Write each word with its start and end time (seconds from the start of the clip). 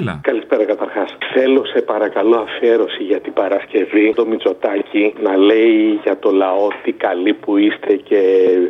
Έλα. 0.00 0.20
Καλησπέρα 0.22 0.64
καταρχάς. 0.64 1.10
Θέλω 1.34 1.62
σε 1.64 1.80
παρακαλώ 1.80 2.36
αφιέρωση 2.36 3.02
για 3.02 3.20
την 3.20 3.32
Παρασκευή 3.32 4.12
το 4.14 4.26
Μητσοτάκι 4.26 5.14
να 5.22 5.36
λέει 5.36 6.00
για 6.02 6.18
το 6.18 6.30
λαό 6.30 6.68
τι 6.82 6.92
καλοί 6.92 7.34
που 7.34 7.56
είστε 7.56 7.92
και 8.08 8.20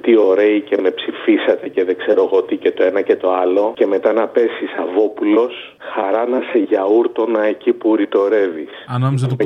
τι 0.02 0.16
ωραίοι 0.16 0.60
και 0.60 0.76
με 0.82 0.90
ψηφίσατε 0.90 1.68
και 1.68 1.84
δεν 1.84 1.96
ξέρω 1.96 2.20
εγώ 2.22 2.42
τι 2.42 2.56
και 2.56 2.72
το 2.72 2.82
ένα 2.82 3.00
και 3.00 3.16
το 3.16 3.32
άλλο. 3.42 3.72
Και 3.76 3.86
μετά 3.86 4.12
να 4.12 4.26
πέσει 4.26 4.64
Σαββόπουλος 4.76 5.76
χαρά 5.94 6.28
να 6.28 6.40
σε 6.50 6.58
γιαούρτονα 6.58 7.42
εκεί 7.44 7.72
που 7.72 7.96
ρητορεύεις. 7.96 8.70
Αν 8.86 9.00
νόμιζα 9.00 9.26
το 9.26 9.36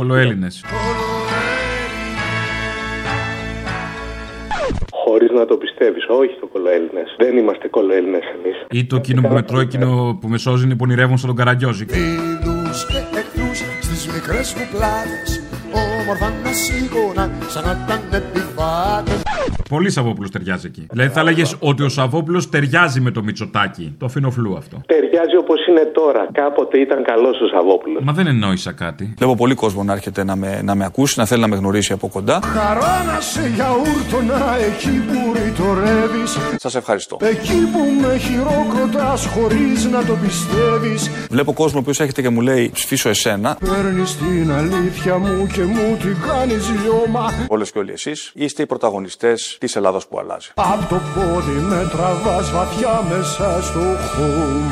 Χωρί 5.23 5.35
να 5.35 5.47
το 5.47 5.57
πιστεύεις. 5.57 6.05
Όχι 6.09 6.37
το 6.41 6.47
κολοέλληνες. 6.47 7.15
Δεν 7.19 7.37
είμαστε 7.37 7.69
κολοέλληνες 7.69 8.25
εμείς. 8.37 8.57
Ή 8.71 8.85
το 8.87 8.97
εκείνο 8.97 9.21
που 9.21 9.35
μετρώ, 9.35 9.61
εκείνο 9.61 10.19
που 10.21 10.29
με 10.29 10.39
σώζει 10.39 10.65
είναι 10.65 10.75
που 10.75 10.85
ονειρεύουν 10.87 11.19
στον 11.19 11.37
Καραγκιόζη. 11.37 11.85
Φίλους 11.89 12.87
και 12.87 13.19
εχθρούς 13.19 13.59
στις 13.81 14.07
μικρές 14.13 14.55
μου 14.55 14.67
πλάτες 14.73 15.43
Όμορφα 15.73 16.29
να 16.45 16.53
σίγουρα 16.53 17.31
σαν 17.49 17.65
να 17.65 17.73
ήταν 17.85 18.01
επιβάτες 18.21 19.23
Πολύ 19.75 19.91
Σαββόπουλος 19.91 20.31
ταιριάζει 20.31 20.67
εκεί. 20.67 20.87
Δηλαδή 20.91 21.11
θα 21.11 21.21
έλεγες 21.21 21.57
ότι 21.59 21.83
ο 21.83 21.89
Σαββόπουλος 21.89 22.49
ταιριάζει 22.49 23.01
με 23.01 23.11
το 23.11 23.23
Μητσοτάκι. 23.23 23.95
Το 23.99 24.07
αφήνω 24.07 24.31
φλού 24.31 24.57
αυτό. 24.57 24.81
Ταιριάζει 24.87 25.37
όπως 25.37 25.67
είναι 25.67 25.81
τώρα. 25.81 26.29
Κάποτε 26.33 26.79
ήταν 26.79 27.03
καλός 27.05 27.41
ο 27.41 27.47
Σαββόπουλος. 27.47 28.03
Μα 28.05 28.13
δεν 28.13 28.27
εννόησα 28.27 28.73
κάτι. 28.73 29.15
Βλέπω 29.19 29.35
πολύ 29.35 29.55
κόσμο 29.55 29.85
να 29.85 29.93
έρχεται 29.93 30.25
να 30.25 30.37
με, 30.37 30.63
να 30.63 30.75
με 30.75 30.85
ακούσει, 30.85 31.19
να 31.19 31.27
θέλει 31.27 31.41
να 31.41 31.49
με 31.49 31.57
γνωρίσει 31.57 31.93
από 31.93 32.09
κοντά. 32.09 32.41
Χαρά 32.43 33.05
να 33.05 33.21
σε 33.21 33.49
γιαούρτονα 33.55 34.57
εκεί 34.59 35.05
που 35.07 35.33
ρητορεύεις 35.33 36.39
Σας 36.57 36.75
ευχαριστώ. 36.75 37.17
Εκεί 37.21 37.61
που 37.73 37.79
με 38.01 38.17
χειροκροτάς 38.19 39.27
χωρίς 39.27 39.85
να 39.85 40.05
το 40.05 40.15
πιστεύεις 40.23 41.11
Βλέπω 41.31 41.53
κόσμο 41.53 41.79
ο 41.79 41.81
οποίος 41.81 42.01
έρχεται 42.01 42.23
και 42.23 42.29
μου 42.29 42.41
λέει 42.41 42.71
ψηφίσω 42.73 43.09
εσένα. 43.09 43.59
Παίρνεις 43.61 44.17
την 44.17 44.53
αλήθεια 44.53 45.19
μου 45.19 45.47
και 45.53 45.63
μου 45.63 45.97
την 46.01 46.17
κάνεις 46.29 46.71
λιώμα 46.83 47.31
Όλες 47.49 47.73
και 47.73 47.79
όλοι 47.79 47.93
εσείς 47.93 48.33
είστε 48.35 48.63
οι 48.63 48.67
πρωταγωνιστές 48.67 49.57
της 49.63 49.77
Ελλάδας 49.77 50.07
που 50.07 50.19
αλλάζει. 50.19 50.51
Απ' 50.55 50.89
το 50.89 51.01
πόδι 51.15 51.59
με 51.71 51.89
τραβάς 51.93 52.51
βαθιά 52.51 53.03
μέσα 53.09 53.63
στο 53.63 53.81
χώμα 53.81 54.72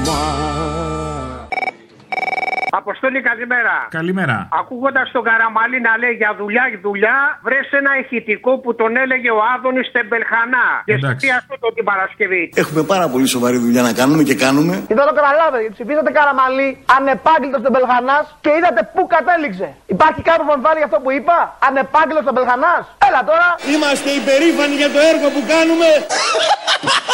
Αποστόλη, 2.91 3.20
καλημέρα. 3.30 3.74
Καλημέρα. 4.00 4.36
Ακούγοντας 4.60 5.06
τον 5.16 5.22
Καραμαλή 5.28 5.78
να 5.88 5.92
λέει 6.02 6.14
για 6.22 6.30
δουλειά, 6.41 6.64
δουλειά, 6.86 7.19
βρες 7.47 7.66
ένα 7.80 7.92
ηχητικό 8.02 8.52
που 8.62 8.70
τον 8.80 8.91
έλεγε 9.02 9.30
ο 9.38 9.41
Άδωνης 9.55 9.88
Τεμπελχανά. 9.94 10.66
Και 10.88 10.94
Εντάξει. 10.98 11.20
τι 11.22 11.28
αυτό 11.41 11.55
το 11.62 11.69
την 11.77 11.84
Παρασκευή. 11.91 12.42
Έχουμε 12.62 12.82
πάρα 12.92 13.06
πολύ 13.12 13.27
σοβαρή 13.34 13.58
δουλειά 13.64 13.82
να 13.88 13.92
κάνουμε 14.00 14.22
και 14.28 14.36
κάνουμε. 14.44 14.74
Και 14.88 14.94
δεν 14.98 15.06
το 15.10 15.14
καταλάβετε, 15.20 15.60
γιατί 15.62 15.74
ψηφίσατε 15.78 16.10
Καραμαλή, 16.19 16.69
ανεπάγγελτος 16.97 17.60
Μπελχανά 17.72 18.19
και 18.44 18.50
είδατε 18.58 18.80
πού 18.94 19.02
κατέληξε. 19.14 19.69
Υπάρχει 19.97 20.20
κάποιο 20.28 20.44
που 20.47 20.52
αμφιβάλλει 20.54 20.78
για 20.82 20.88
αυτό 20.91 20.98
που 21.04 21.10
είπα, 21.19 21.36
ανεπάγγελτος 21.69 22.25
Μπελχανά. 22.34 22.75
Έλα 23.06 23.20
τώρα. 23.30 23.48
Είμαστε 23.75 24.08
υπερήφανοι 24.20 24.75
για 24.82 24.91
το 24.94 25.00
έργο 25.10 25.27
που 25.34 25.42
κάνουμε. 25.52 25.88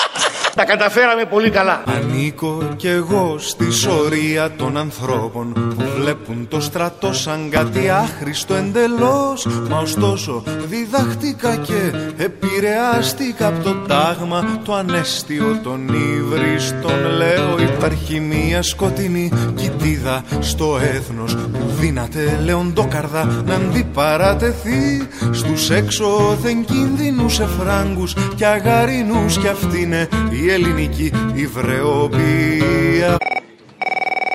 Τα 0.56 0.64
καταφέραμε 0.64 1.24
πολύ 1.24 1.50
καλά. 1.50 1.82
Ανήκω 1.86 2.72
κι 2.76 2.88
εγώ 2.88 3.36
στη 3.38 3.72
σωρία 3.72 4.50
των 4.50 4.76
ανθρώπων 4.76 5.52
που 5.52 5.85
βλέπουν 6.06 6.48
το 6.48 6.60
στρατό 6.60 7.12
σαν 7.12 7.48
κάτι 7.50 7.88
άχρηστο 7.88 8.54
εντελώς. 8.54 9.46
Μα 9.70 9.78
ωστόσο 9.78 10.42
διδαχτήκα 10.68 11.56
και 11.56 11.92
επηρεάστηκα 12.16 13.46
από 13.46 13.62
το 13.62 13.74
τάγμα 13.74 14.60
το 14.64 14.74
ανέστιο 14.74 15.60
των 15.62 15.88
ύβριστων 15.88 17.06
Λέω 17.16 17.58
υπάρχει 17.74 18.20
μια 18.20 18.62
σκοτεινή 18.62 19.32
κοιτίδα 19.54 20.24
στο 20.40 20.78
έθνος 20.94 21.34
που 21.34 21.70
δύναται 21.80 22.40
λεοντόκαρδα 22.44 23.42
να 23.46 23.54
αντιπαρατεθεί 23.54 25.08
στους 25.30 25.70
έξωθεν 25.70 26.64
κίνδυνους 26.64 27.40
εφράγκους 27.40 28.14
και 28.34 28.46
αγαρινούς 28.46 29.38
κι 29.38 29.48
αυτή 29.48 29.80
είναι 29.80 30.08
η 30.30 30.50
ελληνική 30.50 31.12
υβρεοπία 31.34 33.16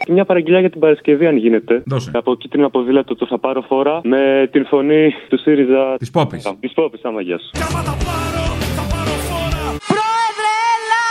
Μια 0.07 0.25
παραγγελιά 0.25 0.59
για 0.59 0.69
την 0.69 0.79
Παρασκευή, 0.79 1.27
αν 1.27 1.37
γίνεται. 1.37 1.83
Δώσε. 1.85 2.11
Από 2.13 2.35
κίτρινο 2.35 2.69
ποδήλατο 2.69 3.15
το 3.15 3.25
θα 3.25 3.39
πάρω 3.39 3.61
φορά 3.61 4.01
με 4.03 4.49
την 4.51 4.65
φωνή 4.65 5.13
του 5.29 5.37
ΣΥΡΙΖΑ. 5.39 5.95
Της 5.97 6.11
Πόπης. 6.11 6.53
Της 6.59 6.73
Πόπης, 6.73 7.03
άμα 7.03 7.21
γεια 7.21 7.37
σου. 7.37 7.49
Πρόεδρε, 9.87 10.53
έλα! 10.75 11.05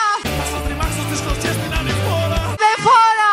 Δεν 2.63 2.77
φόρα! 2.85 3.33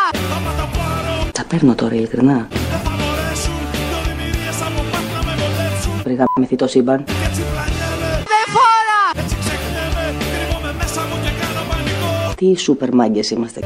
Τα 1.32 1.44
παίρνω 1.48 1.74
τώρα 1.74 1.94
ειλικρινά. 1.94 2.48
Βρήκα 6.04 6.24
το 6.56 6.66
σύμπαν. 6.66 7.04
Δεν 7.06 8.46
φόρα! 8.54 9.26
Τι 12.36 12.58
σούπερ 12.58 12.94
μάγκες 12.94 13.30
είμαστε. 13.30 13.60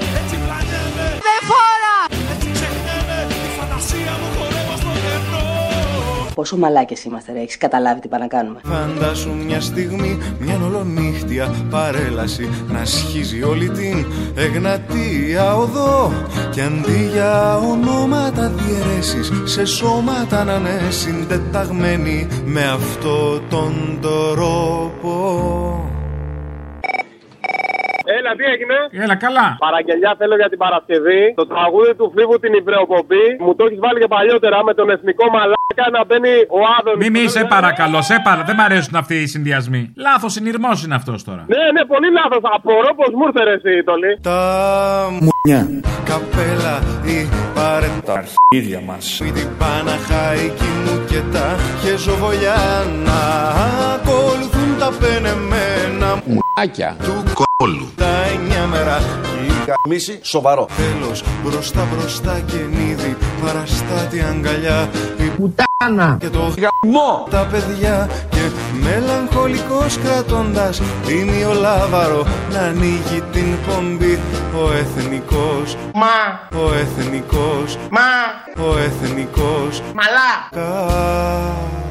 Πόσο 6.34 6.56
μαλάκες 6.56 7.04
είμαστε 7.04 7.32
ρε, 7.32 7.40
έχεις 7.40 7.56
καταλάβει 7.56 8.00
τι 8.00 8.08
πάνε 8.08 8.22
να 8.22 8.28
κάνουμε. 8.28 8.60
Φαντάσου 8.64 9.30
μια 9.46 9.60
στιγμή, 9.60 10.18
μια 10.38 10.60
ολονύχτια 10.64 11.54
παρέλαση 11.70 12.48
να 12.68 12.84
σχίζει 12.84 13.42
όλη 13.42 13.70
την 13.70 14.06
Εγνατία 14.34 15.56
οδό 15.56 16.12
και 16.50 16.62
αντί 16.62 17.08
για 17.12 17.56
ονόματα 17.56 18.48
διαιρέσεις 18.48 19.32
σε 19.44 19.64
σώματα 19.64 20.44
να 20.44 20.54
είναι 20.54 20.90
συντεταγμένοι 20.90 22.26
με 22.44 22.64
αυτό 22.64 23.40
τον 23.48 23.98
τρόπο. 24.00 26.01
Έλα, 28.32 28.40
τι 28.40 28.44
έγινε; 28.54 28.76
Έλα, 29.04 29.16
καλά. 29.24 29.46
Παραγγελιά 29.66 30.10
θέλω 30.20 30.34
για 30.42 30.48
την 30.52 30.58
Παρασκευή. 30.64 31.22
Το 31.40 31.46
τραγούδι 31.52 31.92
του 31.98 32.06
Φίβου 32.14 32.36
την 32.44 32.52
Ιβρεοκοπή. 32.60 33.24
Μου 33.44 33.52
το 33.58 33.62
έχεις 33.66 33.80
βάλει 33.84 33.98
και 34.02 34.10
παλιότερα 34.16 34.58
με 34.68 34.72
τον 34.78 34.86
εθνικό 34.94 35.24
μαλάκα 35.36 35.86
να 35.96 36.00
μπαίνει 36.06 36.32
ο 36.58 36.60
Άδωνης. 36.76 37.00
Μη 37.02 37.08
μη, 37.16 37.24
σε 37.36 37.42
παρακαλώ, 37.54 37.98
σε 38.10 38.16
παρα... 38.26 38.42
Δεν 38.48 38.56
μ' 38.58 38.64
αρέσουν 38.68 38.94
αυτοί 39.02 39.14
οι 39.22 39.26
συνδυασμοί. 39.34 39.82
Λάθος 40.06 40.32
συνειρμός 40.36 40.76
είναι 40.84 40.94
αυτός 41.00 41.18
τώρα. 41.28 41.42
Ναι, 41.54 41.64
ναι, 41.74 41.82
πολύ 41.92 42.08
λάθος. 42.18 42.42
Απορώ 42.56 42.90
πως 42.98 43.10
μου 43.16 43.24
ήρθε 43.28 43.42
ρε 43.48 43.54
εσύ, 43.58 43.72
Τολί. 43.88 44.12
Τα 44.28 44.38
Μουνιά. 45.24 45.60
καπέλα 46.10 46.74
ή 47.14 47.18
παρέτα 47.56 48.00
Τα 48.08 48.14
αρχίδια 48.22 48.80
μας. 48.88 49.04
Ή 49.28 49.30
την 49.38 49.48
Παναχαϊκή 49.60 50.70
μου 50.84 50.94
και 51.10 51.20
τα 51.34 51.46
χεζοβολιά 51.82 52.60
να 53.06 53.20
ακολουθούν 53.94 54.70
τα 54.78 54.88
πενεμένα 55.00 56.10
μου 56.26 56.41
Άκια. 56.56 56.96
του 57.02 57.22
κόλου 57.32 57.88
τα 57.96 58.24
εννιά 58.34 58.66
μέρα 58.66 59.00
Μίση 59.88 60.18
σοβαρό. 60.22 60.68
Τέλος 60.76 61.24
μπροστά 61.44 61.86
μπροστά 61.92 62.40
και 62.46 62.56
νίδι 62.56 63.16
παραστάτη 63.44 64.20
αγκαλιά. 64.20 64.90
Η 65.18 65.24
πουτάνα. 65.24 66.16
και 66.20 66.28
το 66.28 66.38
γαμό 66.38 67.26
τα 67.30 67.48
παιδιά 67.50 68.10
και 68.30 68.50
μελαγχολικός 68.82 69.98
κρατώντας. 69.98 70.82
Ημιολάβαρο 71.08 72.26
να 72.52 72.60
ανοίγει 72.60 73.22
την 73.32 73.56
πομπή. 73.66 74.18
Ο 74.64 74.72
εθνικός 74.72 75.76
Μα, 75.94 76.58
ο 76.60 76.74
εθνικός 76.74 77.78
μα, 77.90 78.08
ο 78.64 78.78
εθνικός. 78.78 79.82
Μαλά. 79.94 81.81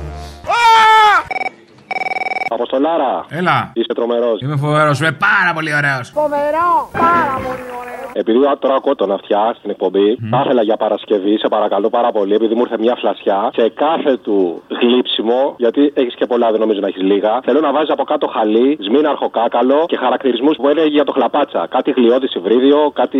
Αποστολάρα. 2.53 3.25
Έλα. 3.29 3.71
Είσαι 3.73 3.93
τρομερός. 3.95 4.41
Είμαι 4.41 4.55
φοβερός, 4.57 4.99
είμαι 4.99 5.11
πάρα 5.11 5.51
πολύ 5.53 5.75
ωραίος. 5.75 6.09
Φοβερό, 6.09 6.89
πάρα 6.91 7.35
πολύ 7.45 7.65
ωραίος. 7.79 8.00
Επειδή 8.13 8.37
τώρα 8.59 8.75
ακούω 8.75 8.95
τον 8.95 9.11
αυτιά 9.11 9.55
στην 9.57 9.69
εκπομπή, 9.69 10.17
θα 10.29 10.41
ήθελα 10.43 10.61
για 10.63 10.77
Παρασκευή, 10.77 11.37
σε 11.37 11.47
παρακαλώ 11.47 11.89
πάρα 11.89 12.11
πολύ, 12.11 12.33
επειδή 12.33 12.53
μου 12.55 12.61
ήρθε 12.61 12.77
μια 12.79 12.95
φλασιά, 12.95 13.51
σε 13.53 13.69
κάθε 13.69 14.17
του 14.17 14.61
γλύψιμο, 14.81 15.55
γιατί 15.57 15.91
έχεις 15.93 16.15
και 16.15 16.25
πολλά, 16.25 16.51
δεν 16.51 16.59
νομίζω 16.59 16.79
να 16.79 16.87
έχεις 16.87 17.01
λίγα, 17.01 17.39
θέλω 17.43 17.59
να 17.59 17.71
βάζεις 17.71 17.89
από 17.89 18.03
κάτω 18.03 18.27
χαλί, 18.27 18.77
σμήναρχο 18.81 19.29
κάκαλο 19.29 19.85
και 19.87 19.97
χαρακτηρισμούς 19.97 20.55
που 20.55 20.67
έλεγε 20.67 20.87
για 20.87 21.03
το 21.03 21.11
χλαπάτσα. 21.11 21.67
Κάτι 21.69 21.91
γλιώδη 21.91 22.27
υβρίδιο, 22.35 22.91
κάτι 22.93 23.19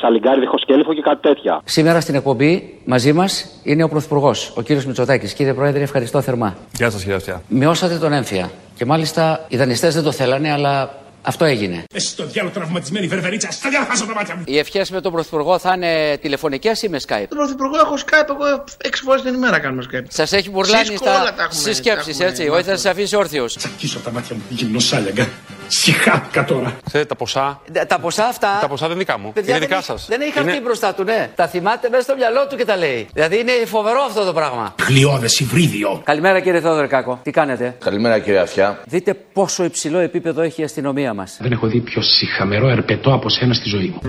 σαλιγκάρι 0.00 0.40
διχοσκέλυφο 0.40 0.94
και 0.94 1.00
κάτι 1.00 1.20
τέτοια. 1.28 1.60
Σήμερα 1.64 2.00
στην 2.00 2.14
εκπομπή 2.14 2.80
μαζί 2.84 3.12
μας 3.12 3.60
είναι 3.64 3.82
ο 3.84 3.88
Πρωθυπουργός, 3.88 4.54
ο 4.56 4.62
κύριος 4.62 4.86
Μητσοτάκης. 4.86 5.34
Κύριε 5.34 5.54
Πρόεδρε, 5.54 5.82
ευχαριστώ 5.82 6.20
θερμά. 6.20 6.56
Γεια 6.72 6.90
σας, 6.90 7.00
κύριε 7.00 7.16
Αυτιά. 7.16 7.42
Μειώσατε 7.48 7.98
τον 7.98 8.12
έμφυα. 8.12 8.50
Και 8.76 8.84
μάλιστα 8.86 9.44
οι 9.48 9.56
δανειστές 9.56 9.94
δεν 9.94 10.04
το 10.04 10.12
θέλανε, 10.12 10.52
αλλά 10.52 10.90
αυτό 11.22 11.44
έγινε. 11.44 11.84
Εσύ 11.94 12.16
το 12.16 12.26
διάλογο 12.26 12.54
τραυματισμένη 12.54 13.06
βερβερίτσα, 13.06 13.50
στα 13.50 13.68
διάλογο 13.68 14.06
τα 14.06 14.14
μάτια 14.14 14.36
μου. 14.36 14.42
Οι 14.46 14.58
ευχές 14.58 14.90
με 14.90 15.00
τον 15.00 15.12
Πρωθυπουργό 15.12 15.58
θα 15.58 15.72
είναι 15.76 16.18
τηλεφωνικές 16.20 16.82
ή 16.82 16.88
με 16.88 17.00
Skype; 17.06 17.24
Τον 17.28 17.38
Πρωθυπουργό 17.38 17.76
έχω 17.76 17.94
Skype, 18.06 18.28
εγώ 18.28 18.64
έξι 18.78 19.02
φορές 19.02 19.22
την 19.22 19.34
ημέρα 19.34 19.58
κάνουμε 19.58 19.84
Skype. 19.92 20.04
Σας 20.08 20.32
έχει 20.32 20.50
μπουρλάνει 20.50 20.96
Cisco 20.98 21.06
όλα 21.06 21.18
τα 21.18 21.24
στα... 21.24 21.42
έχουμε, 21.42 21.60
στις 21.60 21.76
σκέψεις, 21.76 22.16
τα 22.16 22.24
έχουμε 22.24 22.40
έτσι. 22.40 22.48
Όχι 22.48 22.62
θα 22.62 22.76
σας 22.76 22.84
αφήσει 22.84 23.16
όρθιος. 23.16 23.56
Τσακίσω 23.56 23.98
τα 23.98 24.10
μάτια 24.12 24.36
μου, 24.36 24.42
γυμνοσάλιαγκα. 24.48 25.28
Συχάθηκα 25.72 26.44
τώρα. 26.44 26.76
Ξέρετε 26.86 27.08
τα 27.08 27.14
ποσά. 27.14 27.60
Ε, 27.72 27.84
Τα 27.84 27.98
ποσά 27.98 28.24
αυτά. 28.24 28.58
Τα 28.60 28.68
ποσά 28.68 28.86
δεν 28.86 28.94
είναι 28.96 29.04
δικά 29.04 29.18
μου. 29.18 29.32
Παιδιά, 29.32 29.50
είναι 29.56 29.58
δεν 29.58 29.68
δικά 29.68 29.76
έχει- 29.80 29.86
σας. 29.98 30.06
Δεν 30.08 30.20
έχει 30.20 30.32
χαρτί 30.32 30.60
μπροστά 30.60 30.94
του, 30.94 31.04
ναι. 31.04 31.30
Τα 31.34 31.46
θυμάται 31.48 31.88
μέσα 31.88 32.02
στο 32.02 32.14
μυαλό 32.16 32.46
του 32.46 32.56
και 32.56 32.64
τα 32.64 32.76
λέει. 32.76 33.08
Δηλαδή 33.12 33.38
είναι 33.38 33.52
φοβερό 33.66 34.00
αυτό 34.08 34.24
το 34.24 34.32
πράγμα. 34.32 34.74
Χλιώδες 34.82 35.40
υβρίδιο. 35.40 36.00
Καλημέρα 36.04 36.40
κύριε 36.40 36.60
Θόδωρε 36.60 36.86
Κάκο. 36.86 37.20
Τι 37.22 37.30
κάνετε; 37.30 37.76
Καλημέρα 37.84 38.18
κύριε 38.18 38.38
Αυτιά. 38.40 38.78
Δείτε 38.86 39.14
πόσο 39.32 39.64
υψηλό 39.64 39.98
επίπεδο 39.98 40.42
έχει 40.42 40.60
η 40.60 40.64
αστυνομία 40.64 41.14
μας. 41.14 41.36
Δεν 41.40 41.52
έχω 41.52 41.66
δει 41.66 41.80
πιο 41.80 42.02
συχαμερό 42.02 42.68
ερπετό 42.68 43.12
από 43.14 43.28
σένα 43.28 43.54
στη 43.54 43.68
ζωή 43.68 43.94
μου. 43.94 44.00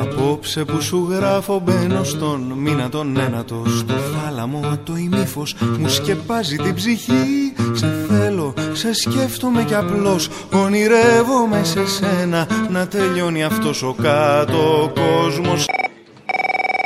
Απόψε 0.00 0.64
που 0.64 0.80
σου 0.80 1.08
γράφω 1.10 1.58
μπαίνω 1.64 2.04
στον 2.04 2.40
μήνα 2.40 2.88
τον 2.88 3.16
ένατο 3.18 3.64
Στο 3.78 3.94
θάλαμο 3.94 4.78
το 4.84 4.96
ημίφος 4.96 5.54
μου 5.78 5.88
σκεπάζει 5.88 6.56
την 6.56 6.74
ψυχή 6.74 7.47
Σε 7.78 7.86
θέλω, 7.86 8.54
σε 8.72 8.94
σκέφτομαι 8.94 9.64
κι 9.64 9.74
απλώς 9.74 10.28
ονειρεύομαι 10.52 11.64
σε 11.64 11.86
σένα 11.86 12.46
Να 12.70 12.88
τελειώνει 12.88 13.44
αυτός 13.44 13.82
ο 13.82 13.94
κάτω 14.02 14.92
κόσμος 14.94 15.66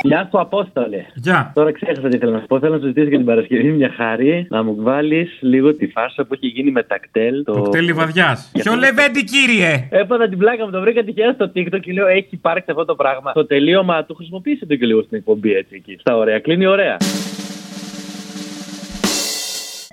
Γεια 0.01 0.27
σου, 0.31 0.39
Απόστολε. 0.39 1.05
Γεια. 1.13 1.51
Τώρα 1.53 1.71
ξέχασα 1.71 2.07
τι 2.07 2.17
θέλω 2.17 2.31
να 2.31 2.39
σου 2.39 2.45
πω. 2.45 2.59
Θέλω 2.59 2.73
να 2.73 2.79
σου 2.79 2.85
ζητήσω 2.85 3.07
για 3.07 3.17
την 3.17 3.25
Παρασκευή 3.25 3.71
μια 3.71 3.91
χάρη 3.95 4.47
να 4.49 4.63
μου 4.63 4.75
βάλεις 4.79 5.37
λίγο 5.41 5.75
τη 5.75 5.87
φάρσα 5.87 6.25
που 6.25 6.33
έχει 6.33 6.47
γίνει 6.47 6.71
με 6.71 6.83
τα 6.83 6.99
κτέλ. 6.99 7.43
Το, 7.43 7.53
Το 7.53 7.61
κτέλ 7.61 7.93
βαδιά. 7.93 8.37
Ποιο 8.51 8.75
λεβέντι, 8.75 9.23
κύριε! 9.23 9.87
Έπαθα 9.89 10.27
την 10.29 10.37
πλάκα 10.37 10.65
μου, 10.65 10.71
το 10.71 10.81
βρήκα 10.81 11.03
τυχαία 11.03 11.31
στο 11.33 11.51
TikTok 11.55 11.79
και 11.79 11.93
λέω: 11.93 12.07
Έχει 12.07 12.27
υπάρξει 12.29 12.71
αυτό 12.71 12.85
το 12.85 12.95
πράγμα. 12.95 13.31
Το 13.31 13.45
τελείωμα 13.45 14.03
του 14.03 14.15
χρησιμοποίησε 14.15 14.65
το 14.65 14.75
και 14.75 14.85
λίγο 14.85 15.01
στην 15.01 15.17
εκπομπή 15.17 15.53
έτσι 15.53 15.75
εκεί. 15.75 15.97
Στα 15.99 16.17
ωραία. 16.17 16.39
Κλείνει 16.39 16.65
ωραία. 16.65 16.97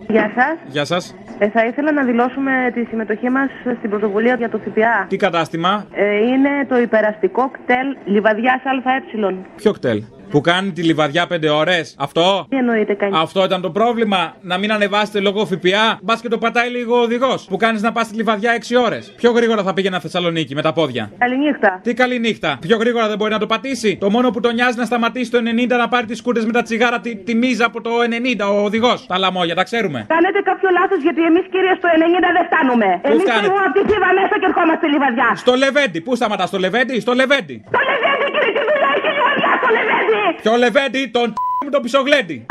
Γεια 0.09 0.33
σας. 0.37 0.59
Γεια 0.67 0.85
σας. 0.85 1.15
Ε, 1.39 1.49
θα 1.49 1.65
ήθελα 1.67 1.93
να 1.93 2.05
δηλώσουμε 2.05 2.71
τη 2.75 2.85
συμμετοχή 2.85 3.31
μας 3.31 3.49
στην 3.79 3.91
πρωτοβουλία 3.91 4.35
για 4.35 4.49
το 4.51 4.59
ΦΠΑ. 4.59 5.07
Τι 5.09 5.17
κατάστημα, 5.17 5.87
Ε, 5.93 6.17
είναι 6.17 6.49
το 6.69 6.79
υπεραστικό 6.79 7.51
κτέλ 7.51 7.97
Λιβαδιάς 8.05 8.61
ΑΕ. 8.65 9.03
ποιο 9.57 9.73
κτέλ; 9.73 10.03
Που 10.31 10.41
κάνει 10.41 10.71
τη 10.73 10.83
λιβαδιά 10.83 11.27
5 11.27 11.49
ώρες. 11.53 11.95
Αυτό; 11.99 12.47
Τι 12.49 12.57
εννοείται 12.57 12.95
κάνει. 12.95 13.13
Αυτό 13.17 13.45
ήταν 13.45 13.61
το 13.61 13.71
πρόβλημα. 13.71 14.35
Να 14.41 14.59
μην 14.59 14.73
ανεβάσετε 14.73 15.21
λόγω 15.21 15.47
ΦΠΑ. 15.47 15.99
Μπας 16.03 16.21
και 16.21 16.29
το 16.29 16.39
πατάει 16.39 16.69
λίγο 16.71 16.97
ο 16.97 17.01
οδηγός. 17.01 17.47
Που 17.51 17.57
κάνεις 17.57 17.83
να 17.83 17.93
πας 17.93 18.07
στη 18.07 18.17
λιβαδιά 18.17 18.53
6 18.53 18.77
ώρες. 18.77 19.13
Πιο 19.17 19.31
γρήγορα 19.31 19.63
θα 19.63 19.73
πήγαινα 19.73 20.01
Θεσσαλονίκη 20.01 20.55
με 20.55 20.63
τα 20.63 20.73
πόδια. 20.73 21.11
Καληνύχτα. 21.19 21.81
Τι 21.83 21.95
καλή 21.95 22.19
νύχτα. 22.19 22.59
Πιο 22.61 22.77
γρήγορα 22.77 23.09
δεν 23.09 23.17
μπορεί 23.17 23.33
να 23.33 23.39
το 23.39 23.47
πατήσει. 23.47 23.97
Το 24.01 24.11
μόνο 24.11 24.31
που 24.31 24.41
τον 24.41 24.55
νοιάζει 24.55 24.77
να 24.79 24.85
σταματήσει 24.85 25.31
το 25.31 25.39
90 25.39 25.77
να 25.83 25.89
πάρει 25.89 26.07
τις 26.07 26.23
κούρτε 26.23 26.43
με 26.45 26.53
τα 26.53 26.63
τσιγάρα 26.63 27.01
τη, 27.01 27.17
τη 27.17 27.35
μίζα 27.35 27.65
από 27.67 27.81
το 27.81 27.91
90 28.41 28.49
ο 28.55 28.65
οδηγός. 28.65 29.07
Τα 29.07 29.19
λαμόγια, 29.19 29.55
τα 29.55 29.63
ξέρουμε. 29.63 30.07
Κάνετε 30.09 30.41
κάποιο 30.51 30.69
λάθος 30.79 31.01
γιατί 31.07 31.23
εμείς 31.31 31.45
κύριε 31.53 31.75
στο 31.81 31.89
90 31.95 32.29
δεν 32.37 32.45
φτάνουμε. 32.49 32.89
Εμείς 33.09 33.23
φτάνετε; 33.23 33.47
φεύγουμε 33.47 33.65
από 33.69 33.75
τη 33.79 33.83
Θήβα 33.91 34.11
μέσα 34.19 34.35
και 34.41 34.47
ερχόμαστε 34.51 34.87
Λιβαδιά. 34.95 35.29
Στο 35.45 35.55
Λεβέντι. 35.63 35.99
Πού 36.07 36.13
σταματάς, 36.21 36.49
στο 36.53 36.59
Λεβέντι, 36.65 36.95
στο 37.07 37.13
Λεβέντι. 37.21 37.57
Το 37.77 37.81
Λεβέντι 37.89 38.27
κύριε, 38.35 38.53
τι 38.57 38.63
δουλειά 38.71 38.91
έχει 38.97 39.09
η 39.13 39.15
Λιβαδιά 39.19 39.51
στο 39.61 39.69
Λεβέντι. 40.11 40.43
Ποιο 40.43 40.57
Λεβέντι, 40.57 41.07
τον 41.13 41.35
με 41.65 41.71
το 41.71 41.81
πισογλέντι. 41.81 42.47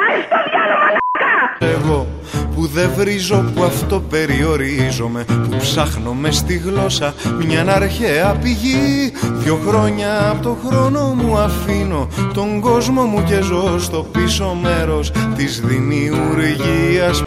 Εγώ 1.59 2.07
που 2.55 2.65
δεν 2.65 2.89
βρίζω 2.95 3.51
που 3.55 3.63
αυτό 3.63 3.99
περιορίζομαι 4.09 5.23
Που 5.23 5.57
ψάχνω 5.57 6.13
μες 6.13 6.35
στη 6.35 6.57
γλώσσα 6.57 7.13
μια 7.45 7.65
αρχαία 7.67 8.35
πηγή 8.41 9.11
Δυο 9.23 9.59
χρόνια 9.67 10.29
από 10.29 10.43
το 10.43 10.57
χρόνο 10.65 11.15
μου 11.21 11.37
αφήνω 11.37 12.07
Τον 12.33 12.59
κόσμο 12.59 13.03
μου 13.03 13.23
και 13.23 13.41
ζω 13.41 13.79
στο 13.79 14.05
πίσω 14.11 14.57
μέρος 14.61 15.11
της 15.35 15.61
δημιουργίας 15.61 17.23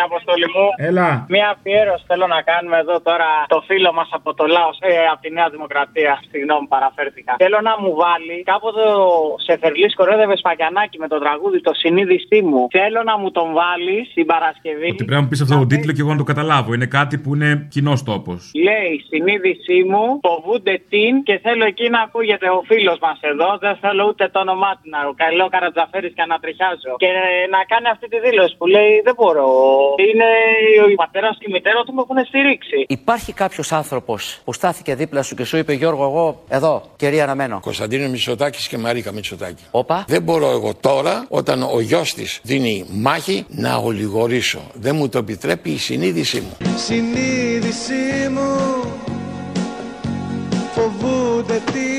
Έλα, 0.00 0.08
ρε 0.08 0.14
Αποστόλη 0.14 0.46
μου. 0.54 0.66
Έλα. 0.88 1.08
Μία 1.34 1.48
αφιέρωση 1.54 2.04
θέλω 2.10 2.26
να 2.34 2.40
κάνουμε 2.50 2.76
εδώ 2.84 2.96
τώρα 3.08 3.28
το 3.54 3.60
φίλο 3.68 3.92
μας 3.92 4.08
από 4.18 4.34
το 4.34 4.44
Λάος, 4.54 4.76
ε, 4.80 4.92
από 5.12 5.20
τη 5.24 5.30
Νέα 5.36 5.48
Δημοκρατία. 5.54 6.12
Συγγνώμη, 6.30 6.66
παραφέρθηκα. 6.74 7.32
Θέλω 7.42 7.58
να 7.68 7.74
μου 7.82 7.92
βάλει 8.02 8.36
κάποτε 8.50 8.82
ο 9.04 9.08
Σεφερλής 9.46 9.94
κορέδευε 9.94 10.36
Σπακιανάκι 10.36 10.98
με 10.98 11.08
το 11.12 11.18
τραγούδι 11.24 11.60
Το 11.60 11.72
συνείδησή 11.82 12.40
μου. 12.48 12.60
Θέλω 12.78 13.00
να 13.10 13.14
μου 13.20 13.30
τον 13.30 13.48
βάλει 13.60 13.98
την 14.14 14.26
Παρασκευή. 14.32 14.90
Ότι 14.94 15.04
πρέπει 15.04 15.18
να 15.18 15.22
μου 15.22 15.28
πεις 15.28 15.40
αυτό 15.40 15.54
τον 15.62 15.68
τίτλο 15.72 15.92
και 15.92 16.02
εγώ 16.04 16.12
να 16.16 16.20
το 16.22 16.28
καταλάβω. 16.32 16.68
Είναι 16.76 16.86
κάτι 16.98 17.14
που 17.22 17.34
είναι 17.34 17.50
κοινός 17.74 18.02
τόπος. 18.02 18.40
Λέει 18.66 18.92
συνείδησή 19.10 19.78
μου, 19.90 20.04
φοβούνται 20.26 20.74
την 20.92 21.12
και 21.26 21.34
θέλω 21.44 21.64
εκεί 21.72 21.86
να 21.94 22.00
ακούγεται 22.06 22.48
ο 22.58 22.60
φίλος 22.70 22.98
μας 23.04 23.18
εδώ. 23.20 23.48
Δεν 23.64 23.74
θέλω 23.82 24.02
ούτε 24.10 24.28
το 24.28 24.38
όνομά 24.40 24.70
του 24.78 24.86
να 24.94 25.00
καλό 25.24 25.48
καρατζαφέρη 25.48 26.08
και 26.12 26.24
να 26.32 26.38
τριχιάζω. 26.38 26.92
Και 27.02 27.10
να 27.54 27.60
κάνει 27.72 27.88
αυτή 27.94 28.06
τη 28.08 28.18
δήλωση 28.26 28.54
που 28.58 28.66
λέει 28.66 28.92
δεν 29.04 29.14
μπορώ. 29.18 29.48
Είναι 29.96 30.24
ο 30.92 30.94
πατέρας 30.94 31.36
και 31.38 31.46
η 31.48 31.52
μητέρα 31.52 31.82
του 31.84 31.94
με 31.94 32.00
έχουν 32.00 32.24
στηρίξει. 32.26 32.84
Υπάρχει 32.88 33.32
κάποιος 33.32 33.72
άνθρωπος 33.72 34.40
που 34.44 34.52
στάθηκε 34.52 34.94
δίπλα 34.94 35.22
σου 35.22 35.34
και 35.34 35.44
σου 35.44 35.56
είπε 35.56 35.72
Γιώργο, 35.72 36.04
εγώ 36.04 36.42
εδώ, 36.48 36.82
κερί 36.96 37.20
αναμένω. 37.20 37.60
Κωνσταντίνο 37.60 38.08
Μητσοτάκης 38.08 38.68
και 38.68 38.78
Μαρίκα 38.78 39.12
Μητσοτάκη. 39.12 39.62
Όπα. 39.70 40.04
Δεν 40.08 40.22
μπορώ 40.22 40.50
εγώ 40.50 40.74
τώρα, 40.80 41.26
όταν 41.28 41.62
ο 41.62 41.80
γιος 41.80 42.14
της 42.14 42.40
δίνει 42.42 42.86
μάχη, 42.90 43.44
να 43.48 43.76
ολιγορήσω. 43.76 44.60
Δεν 44.74 44.96
μου 44.96 45.08
το 45.08 45.18
επιτρέπει 45.18 45.70
η 45.70 45.78
συνείδησή 45.78 46.40
μου. 46.40 46.56
Συνείδησή 46.76 48.28
μου 48.30 48.80
φοβούνται 50.72 51.62
την 51.72 51.90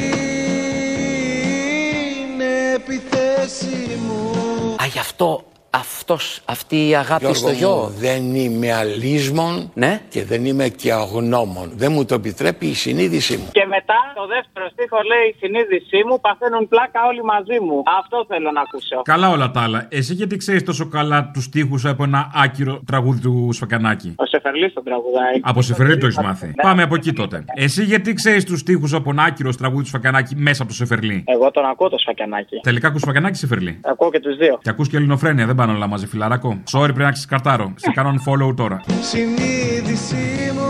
επιθέση 2.75 3.99
μου 4.05 4.75
Α, 4.81 4.85
γι' 4.85 4.99
αυτό 4.99 5.43
αυτός, 5.73 6.39
αυτή 6.45 6.87
η 6.89 6.95
αγάπη 6.95 7.23
Γιώργο 7.25 7.39
στο 7.41 7.51
γιο. 7.51 7.69
μου, 7.69 7.93
δεν 7.97 8.35
είμαι 8.35 8.73
αλίσμον 8.73 9.71
Ναι. 9.73 10.01
και 10.09 10.23
δεν 10.25 10.45
είμαι 10.45 10.67
και 10.67 10.91
αγνώμων. 10.93 11.71
Δεν 11.75 11.91
μου 11.91 12.05
το 12.05 12.15
επιτρέπει 12.15 12.65
η 12.65 12.73
συνείδησή 12.73 13.37
μου. 13.37 13.49
Και 13.51 13.65
μετά 13.65 13.93
το 14.19 14.23
δεύτερο 14.35 14.65
στίχο 14.73 14.97
λέει 15.11 15.25
η 15.31 15.35
συνείδησή 15.41 15.99
μου 16.07 16.19
παθαίνουν 16.25 16.63
πλάκα 16.67 16.99
όλοι 17.09 17.23
μαζί 17.33 17.57
μου. 17.65 17.77
Αυτό 18.01 18.17
θέλω 18.31 18.49
να 18.57 18.61
ακούσω. 18.61 18.97
Καλά 19.13 19.27
όλα 19.35 19.51
τα 19.51 19.61
άλλα. 19.65 19.79
Εσύ 19.89 20.13
γιατί 20.13 20.35
ξέρεις 20.37 20.63
τόσο 20.63 20.85
καλά 20.97 21.29
τους 21.33 21.49
τείχου 21.49 21.77
από 21.83 22.03
ένα 22.03 22.21
άκυρο 22.43 22.75
τραγούδι 22.85 23.19
του 23.25 23.49
Σφακανάκη; 23.57 24.09
Ο 24.17 24.25
Σεφερλή 24.25 24.71
τον 24.71 24.83
τραγουδάει. 24.83 25.35
Από 25.41 25.61
Σεφερλί 25.61 25.97
το 25.97 26.05
έχεις 26.05 26.21
μάθει. 26.27 26.45
Ναι. 26.45 26.53
Πάμε 26.67 26.81
από 26.83 26.95
εκεί 26.95 27.13
τότε. 27.13 27.45
Εσύ 27.55 27.83
γιατί 27.83 28.13
ξέρεις 28.13 28.45
τους 28.45 28.63
τείχου 28.63 28.87
από 28.95 29.09
ένα 29.09 29.23
άκυρο 29.23 29.51
τραγούδι 29.55 29.81
του 29.81 29.87
Σφακανάκη 29.87 30.35
μέσα 30.35 30.61
από 30.63 30.71
το 30.71 30.77
Σεφερλί; 30.77 31.23
Εγώ 31.27 31.51
τον 31.51 31.65
ακούω 31.65 31.89
το 31.89 31.97
σφακιανάκι. 31.97 32.59
Τελικά 32.61 32.87
ακούς 32.87 33.01
Σφακανάκη 33.01 33.35
ή 33.35 33.39
Σεφερλί; 33.39 33.79
Ακούω 33.83 34.11
και 34.11 34.19
τους 34.19 34.35
δύο. 34.37 34.59
Και 34.61 34.69
ακούς 34.69 34.87
και 34.89 34.97
ελληνοφρένεια, 34.97 35.45
δεν 35.45 35.55
πάνε 35.55 35.71
όλα 35.71 35.87
μαζί, 35.87 36.07
φιλαράκο. 36.07 36.63
Sorry, 36.71 36.83
πρέπει 36.83 36.99
να 36.99 37.11
ξεσκαρτάρω. 37.11 37.73
Σε 37.75 37.91
κάνω 37.91 38.13
follow 38.27 38.55
τώρα. 38.55 38.81
Συνείδησή 39.01 40.51
μου 40.53 40.69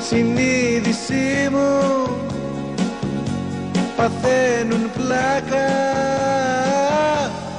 Συνείδησή 0.00 0.61
μου. 1.50 2.08
Παθαίνουν 3.96 4.90
πλάκα 4.96 5.92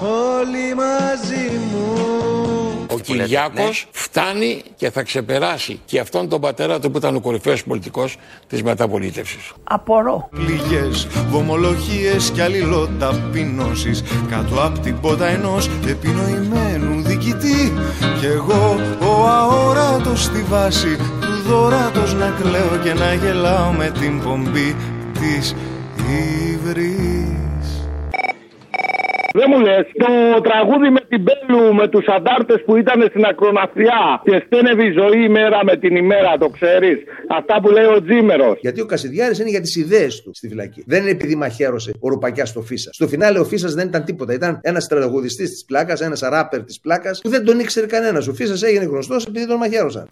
Όλοι 0.02 0.76
μαζί 0.76 1.52
μου. 1.72 1.84
Ο 2.92 3.00
Κυριάκος 3.00 3.88
φτάνει 3.92 4.64
και 4.76 4.92
θα 4.92 5.04
ξεπεράσει 5.04 5.80
και 5.86 6.00
αυτόν 6.00 6.30
τον 6.30 6.42
πατέρα 6.42 6.80
του 6.80 6.92
που 6.92 6.98
ήταν 6.98 7.16
ο 7.16 7.20
κορυφαίος 7.20 7.64
πολιτικός 7.64 8.18
της 8.48 8.64
μεταπολίτευσης. 8.64 9.52
Απορώ. 9.64 10.30
Πληγές, 10.32 11.08
βομολογίες 11.30 12.32
και 12.34 12.42
αλληλοταπεινώσεις. 12.42 14.04
Κάτω 14.30 14.64
απ' 14.64 14.80
την 14.80 15.00
πότα 15.00 15.26
ενός 15.26 15.70
επινοημένου 15.88 17.02
διοικητή. 17.02 17.74
Κι 18.20 18.26
εγώ 18.26 18.80
ο 19.00 19.28
αόρατος 19.28 20.24
στη 20.24 20.42
βάση 20.42 20.96
του 20.96 21.23
δωράτος 21.48 22.14
να 22.14 22.30
κλαίω 22.42 22.74
και 22.84 22.94
να 22.94 23.14
γελάω 23.14 23.72
με 23.72 23.92
την 24.00 24.22
πομπή 24.24 24.76
της 25.20 25.56
ύβρης 26.52 27.34
Δεν 29.34 29.48
μου 29.52 29.60
λες, 29.60 29.86
το 30.04 30.42
τραγούδι 30.42 30.90
με 30.90 31.02
την 31.08 31.22
Μπέλου 31.26 31.74
με 31.74 31.88
τους 31.88 32.06
αντάρτες 32.08 32.64
που 32.66 32.76
ήταν 32.76 33.06
στην 33.10 33.24
ακροναθιά 33.26 34.22
και 34.24 34.44
στένευε 34.46 34.84
η 34.86 34.92
ζωή 35.00 35.24
ημέρα 35.24 35.60
με 35.64 35.78
την 35.78 35.96
ημέρα, 35.96 36.38
το 36.38 36.50
ξέρεις. 36.50 36.98
Αυτά 37.40 37.56
που 37.62 37.70
λέει 37.70 37.86
ο 37.86 38.04
Τζίμερος. 38.04 38.58
Γιατί 38.62 38.82
ο 38.82 38.86
Κασιδιάρης 38.86 39.40
είναι 39.40 39.50
για 39.50 39.62
τις 39.62 39.76
ιδέες 39.76 40.22
του 40.22 40.32
στη 40.34 40.48
φυλακή. 40.48 40.84
Δεν 40.88 41.02
είναι 41.02 41.12
επειδή 41.12 41.36
μαχαίρωσε 41.36 41.92
ο 42.00 42.10
Ρουπακιάς 42.10 42.50
στο 42.50 42.62
Φίσα. 42.62 42.90
Στο 42.94 43.08
φινάλε 43.08 43.40
ο 43.40 43.46
Φίσας 43.46 43.74
δεν 43.74 43.88
ήταν 43.88 44.04
τίποτα. 44.04 44.34
Ήταν 44.34 44.60
ένας 44.64 44.88
τραγουδιστής 44.88 45.50
της 45.50 45.66
πλάκας, 45.66 46.02
ένας 46.02 46.20
ράπερ 46.20 46.64
της 46.64 46.80
πλάκας 46.80 47.20
που 47.24 47.30
δεν 47.30 47.46
τον 47.46 47.60
ήξερε 47.60 47.86
κανένας. 47.86 48.28
Ο 48.28 48.34
Φίσας 48.34 48.62
έγινε 48.64 48.86
γνωστός 48.86 49.26
επειδή 49.26 49.48
τον 49.48 49.58
μαχαίρωσαν. 49.58 50.08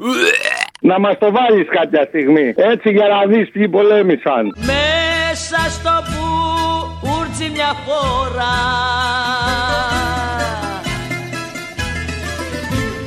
Να 0.83 0.99
μας 0.99 1.17
το 1.17 1.31
βάλεις 1.31 1.67
κάποια 1.69 2.05
στιγμή. 2.07 2.53
Έτσι 2.55 2.89
για 2.91 3.07
να 3.07 3.25
δεις 3.25 3.51
ποιοι 3.51 3.69
πολέμησαν. 3.69 4.51
Μέσα 4.55 5.69
στο 5.69 5.91
μπούρτσι 6.09 7.49
μια 7.53 7.73
φορά 7.85 8.57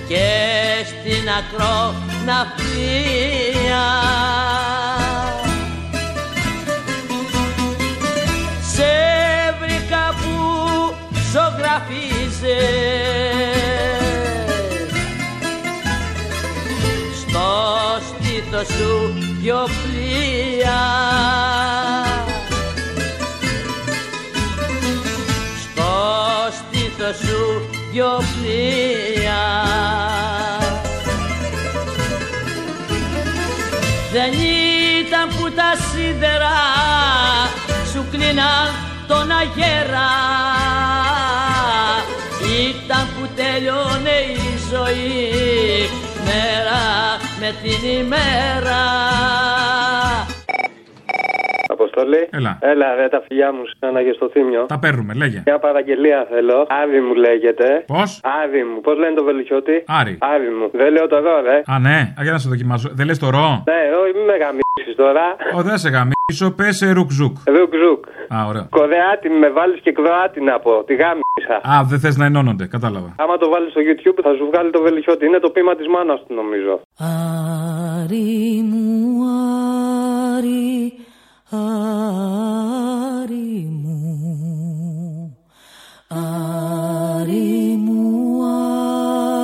Και 0.09 0.29
στην 0.85 1.29
ακροναφία 1.39 2.75
Σε 4.01 4.04
δυο 19.41 19.69
πλοία. 19.83 20.83
Στο 25.63 25.93
στήθος 26.51 27.17
σου 27.17 27.69
δυο 27.93 28.23
πλοία. 28.33 29.43
Δεν 34.13 34.33
ήταν 34.33 35.29
που 35.29 35.51
τα 35.51 35.73
σίδερα 35.91 36.57
σου 37.93 38.05
κλείναν 38.11 38.69
τον 39.07 39.31
αγέρα. 39.31 40.11
Ήταν 42.69 43.09
που 43.15 43.29
τέλειωνε 43.37 44.17
η 44.35 44.59
ζωή 44.71 45.89
μέρα 46.25 46.64
με 47.45 47.51
την 47.63 47.81
ημέρα 48.01 48.81
Αποστολή. 51.69 52.23
Έλα. 52.31 52.59
Έλα, 52.61 52.95
ρε, 52.95 53.09
τα 53.09 53.21
φιλιά 53.27 53.53
μου 53.53 53.63
σαν 53.79 53.95
και 54.07 54.13
στο 54.19 54.29
θύμιο. 54.33 54.63
Τα 54.75 54.79
παίρνουμε, 54.79 55.15
λέγε. 55.15 55.43
Μια 55.47 55.59
παραγγελία 55.59 56.27
θέλω. 56.31 56.67
Άδη 56.83 57.01
μου 57.01 57.15
λέγεται. 57.15 57.85
Πώς; 57.87 58.21
Άδη 58.43 58.63
μου. 58.69 58.81
Πώς 58.81 58.99
λένε 58.99 59.15
το 59.15 59.25
βελουχιώτη. 59.25 59.85
Άρη. 59.87 60.19
Άδη 60.21 60.49
μου. 60.59 60.71
Δεν 60.73 60.93
λέω 60.93 61.07
το 61.07 61.19
ρο, 61.21 61.41
ρε. 61.41 61.63
Α, 61.67 61.79
ναι, 61.79 61.99
Α, 62.19 62.23
για 62.23 62.33
να 62.33 62.39
σε 62.39 62.49
δοκιμάσω. 62.49 62.89
Δεν 62.93 63.07
λες 63.07 63.19
το 63.19 63.31
ρο; 63.31 63.63
Ναι, 63.71 63.81
όχι, 64.03 64.13
μην 64.17 64.25
με 64.25 64.37
γαμίσεις 64.43 64.95
τώρα. 64.97 65.25
Ω, 65.57 65.63
δεν 65.63 65.79
σε 65.79 65.89
γαμίσω, 65.89 66.47
πες 66.57 66.77
ρουκζουκ. 66.97 67.37
Ρουκ 67.57 67.73
ζουκ. 67.83 68.05
Α, 68.35 68.47
ωραία. 68.49 68.67
Κορεάτη 68.71 69.29
με 69.29 69.49
βάλεις 69.51 69.81
και 69.81 69.93
Κροάτη 69.93 70.41
να 70.41 70.59
πω. 70.59 70.85
Τη 70.85 70.95
γάμισα. 70.95 71.24
Α, 71.63 71.85
δεν 71.85 72.01
θες 72.01 72.17
να 72.17 72.25
ενώνονται, 72.25 72.67
κατάλαβα. 72.67 73.15
Άμα 73.19 73.37
το 73.37 73.49
βάλεις 73.49 73.71
στο 73.71 73.81
YouTube 73.81 74.19
θα 74.23 74.35
σου 74.35 74.47
βγάλει 74.47 74.71
το 74.71 74.81
βελουχιώτη. 74.81 75.27
Είναι 75.27 75.39
το 75.39 75.51
πείμα 75.51 75.75
της 75.75 75.87
μάνας 75.89 76.25
του 76.27 76.35
νομίζω. 76.35 76.81
Άρη 76.99 78.63
μου, 78.71 79.23
Άρη, 80.37 80.93
Άρη 81.51 81.99
μου, 83.83 84.01
Άρη 86.09 87.77
μου, 87.85 88.41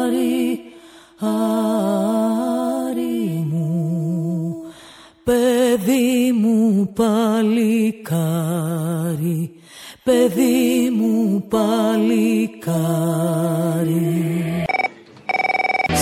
Άρη, 0.02 0.60
Άρη 2.80 3.46
μου, 3.50 4.64
παιδί 5.24 6.32
μου 6.40 6.92
παλικάρι, 6.94 8.20
παιδί 10.04 10.90
μου 10.98 11.44
παλικάρι. 11.48 12.74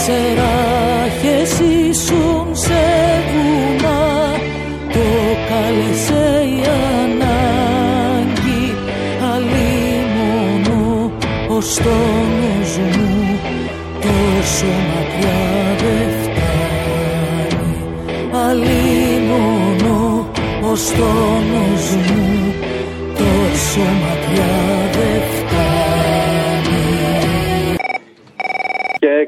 Σε 0.05 0.19
ράχες 0.39 1.53
ήσουν 1.59 2.57
σε 2.57 2.85
βουνά. 3.29 4.03
Το 4.93 5.09
κάλεσε 5.49 6.27
η 6.45 6.61
ανάγκη. 7.03 8.67
Αλλήμωνο 9.35 10.83
ως 11.49 11.75
τόνος 11.75 12.71
μου. 12.79 13.11
Τόσο 14.01 14.71
μακριά 14.89 15.45
δεν 15.79 16.09
φτάνει. 16.23 17.73
Αλλήμωνο 18.47 19.99
ως 20.71 20.83
τόνος 20.85 21.85
μου 22.07 22.18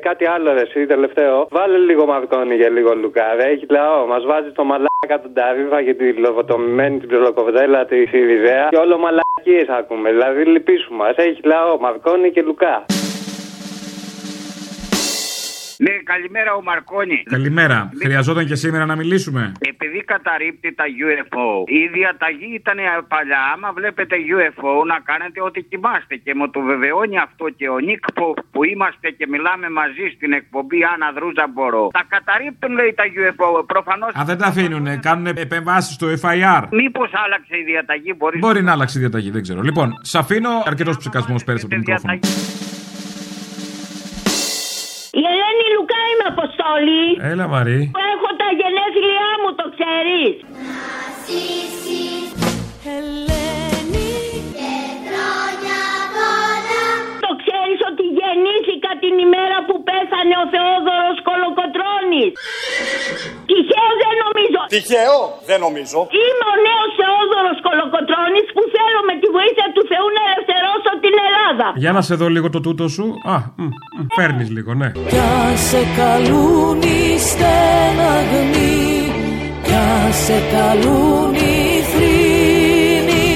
κάτι 0.08 0.24
άλλο, 0.26 0.52
ρε, 0.52 0.60
εσύ, 0.60 0.86
τελευταίο. 0.86 1.46
Βάλε 1.50 1.78
λίγο 1.78 2.06
μαρκόνι 2.06 2.54
για 2.54 2.70
λίγο 2.70 2.94
Λουκά. 2.94 3.34
Ρε, 3.34 3.46
έχει 3.52 3.66
λαό. 3.68 4.06
Μας 4.06 4.24
βάζει 4.24 4.50
το 4.52 4.64
μαλάκα 4.64 5.16
του 5.22 5.30
Νταρίβα 5.32 5.82
και 5.82 5.94
τη 5.94 6.12
λοβοτομημένη 6.12 6.98
την 6.98 7.08
ψιλοκοβδέλα 7.08 7.84
της 7.84 8.08
Σιριζέα. 8.08 8.68
Και 8.70 8.76
όλο 8.76 8.98
μαλακίες 8.98 9.68
ακούμε. 9.78 10.10
Δηλαδή 10.10 10.44
λυπήσου 10.44 10.94
μας. 10.94 11.14
Έχει 11.16 11.40
λαό. 11.42 11.78
Μαρκόνι 11.80 12.30
και 12.30 12.42
Λουκά. 12.42 12.84
Καλημέρα 16.12 16.50
ο 16.60 16.62
Μαρκόνη. 16.70 17.18
Καλημέρα. 17.36 17.78
Χρειαζόταν 18.02 18.44
και 18.50 18.56
σήμερα 18.62 18.84
να 18.92 18.96
μιλήσουμε. 19.00 19.42
Επειδή 19.72 19.98
καταρρύπτει 20.12 20.68
τα 20.80 20.84
UFO, 21.04 21.48
η 21.80 21.82
διαταγή 21.96 22.50
ήταν 22.60 22.78
παλιά. 23.12 23.40
Άμα 23.54 23.68
βλέπετε 23.78 24.14
UFO, 24.34 24.72
να 24.92 24.98
κάνετε 25.10 25.38
ό,τι 25.48 25.60
κοιμάστε. 25.70 26.14
Και 26.24 26.32
μου 26.38 26.46
το 26.54 26.60
βεβαιώνει 26.70 27.16
αυτό 27.26 27.44
και 27.58 27.66
ο 27.76 27.78
Νίκ 27.86 28.02
που, 28.16 28.26
που 28.52 28.60
είμαστε 28.72 29.06
και 29.18 29.26
μιλάμε 29.34 29.66
μαζί 29.80 30.06
στην 30.16 30.30
εκπομπή 30.40 30.78
Άννα 30.92 31.08
Δρούζα 31.16 31.46
Μπορώ. 31.54 31.84
Τα 31.98 32.04
καταρρύπτουν, 32.14 32.70
λέει 32.78 32.92
τα 33.00 33.04
UFO. 33.18 33.48
Προφανώ. 33.72 34.06
Α, 34.18 34.22
δεν 34.30 34.38
τα 34.42 34.46
αφήνουν. 34.52 34.86
Κάνουν 35.06 35.26
επεμβάσεις 35.46 35.94
στο 35.98 36.06
FIR. 36.22 36.62
Μήπως 36.80 37.10
άλλαξε 37.24 37.54
η 37.62 37.64
διαταγή, 37.70 38.12
μπορεί 38.18 38.38
Μπορεί 38.38 38.62
να 38.68 38.72
αλλάξει 38.72 38.94
η 38.98 39.00
διαταγή, 39.00 39.30
δεν 39.36 39.42
ξέρω. 39.42 39.60
Λοιπόν, 39.68 39.88
σα 40.12 40.18
αφήνω 40.18 40.50
αρκετός 40.70 40.96
ψυχασμός 40.96 41.44
πέρυσι 41.44 41.64
από 41.64 41.74
το 41.74 41.80
μικρόφωνο. 41.80 42.18
Αποστόλη. 46.70 47.04
Έλα, 47.32 47.46
Μαρή. 47.54 47.80
Έχω 48.12 48.28
τα 48.40 48.48
γενέθλιά 48.58 49.28
μου, 49.40 49.50
το 49.60 49.66
ξέρεις. 49.74 50.34
Το 57.26 57.30
ξέρεις 57.42 57.78
ότι 57.90 58.04
γεννήθηκα 58.18 58.90
την 59.02 59.14
ημέρα 59.26 59.58
που 59.66 59.76
πέθανε 59.88 60.34
ο 60.42 60.44
Θεόδωρος 60.52 61.16
Κολοκοτρώνης. 61.28 62.30
Τυχαίο 63.48 63.90
δεν 64.02 64.14
νομίζω. 64.24 64.60
Τυχαίο, 64.74 65.18
δεν 65.48 65.58
νομίζω. 65.66 65.98
Είμαι 66.22 66.46
ο 66.54 66.56
νέος 66.68 66.90
Θεόδωρος 67.00 67.58
Κολοκοτρώνης 67.66 68.46
που 68.54 68.62
θέλω 68.74 69.00
με 69.08 69.14
τη 69.20 69.26
βοήθεια 69.36 69.66
του 69.74 69.82
Θεού 69.90 70.06
να 70.16 70.22
ελευθερώσω 70.28 70.90
την 71.04 71.14
Ελλάδα. 71.60 71.78
Για 71.78 71.92
να 71.92 72.00
σε 72.00 72.14
δω 72.14 72.28
λίγο 72.28 72.50
το 72.50 72.60
τούτο 72.60 72.88
σου. 72.88 73.04
Α, 73.24 73.38
φέρνεις 74.16 74.50
λίγο, 74.50 74.74
ναι. 74.74 74.90
Κι 74.90 75.16
αν 75.16 75.56
σε 75.56 75.78
καλούν 75.96 76.80
οι 76.82 77.18
στεναγμοί 77.18 79.12
Κι 79.62 79.72
αν 79.72 80.12
σε 80.12 80.38
καλούν 80.52 81.34
οι 81.34 81.82
θρήνοι 81.92 83.28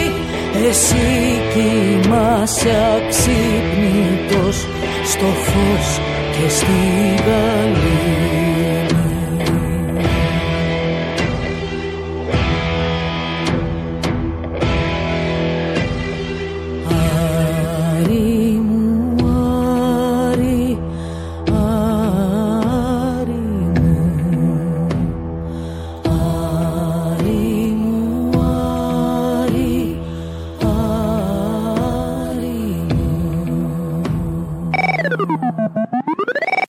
Εσύ 0.69 1.41
κοιμάσαι 1.53 2.71
αξύπνητος 2.97 4.67
Στο 5.05 5.27
φως 5.27 6.01
και 6.33 6.49
στη 6.49 6.73
γαλήνη 7.27 8.54